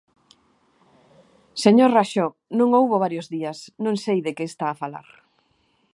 [1.63, 2.27] Señor Raxó,
[2.59, 5.07] non houbo varios días, non sei de que está a falar.